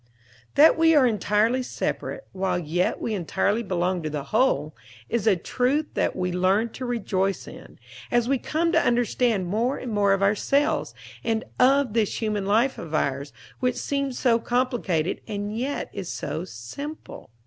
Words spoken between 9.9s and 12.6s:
more of ourselves, and of this human